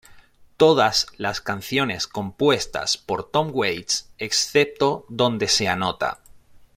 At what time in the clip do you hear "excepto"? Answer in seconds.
4.17-5.05